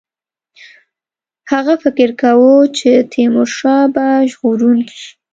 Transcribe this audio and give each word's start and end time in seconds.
هغه 1.51 1.73
فکر 1.83 2.09
کاوه 2.21 2.55
چې 2.77 2.89
تیمورشاه 3.11 3.81
به 3.93 4.05
ژغورونکی 4.31 4.95
شي. 5.01 5.11